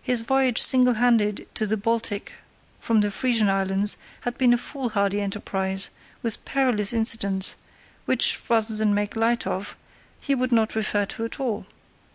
His 0.00 0.22
voyage 0.22 0.62
single 0.62 0.94
handed 0.94 1.46
to 1.52 1.66
the 1.66 1.76
Baltic 1.76 2.32
from 2.80 3.02
the 3.02 3.10
Frisian 3.10 3.50
Islands 3.50 3.98
had 4.22 4.38
been 4.38 4.54
a 4.54 4.56
foolhardy 4.56 5.20
enterprise, 5.20 5.90
with 6.22 6.42
perilous 6.46 6.94
incidents, 6.94 7.54
which, 8.06 8.40
rather 8.48 8.74
than 8.74 8.94
make 8.94 9.14
light 9.14 9.46
of, 9.46 9.76
he 10.22 10.34
would 10.34 10.52
not 10.52 10.74
refer 10.74 11.04
to 11.04 11.24
at 11.26 11.38
all. 11.38 11.66